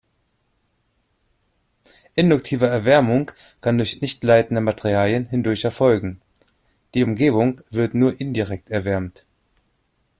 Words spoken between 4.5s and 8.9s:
Materialien hindurch erfolgen, die Umgebung wird nur indirekt